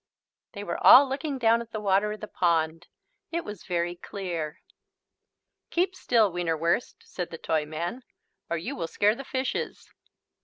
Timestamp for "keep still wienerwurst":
5.69-6.95